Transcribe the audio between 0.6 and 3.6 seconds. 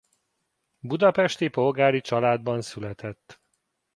Budapesti polgári családban született.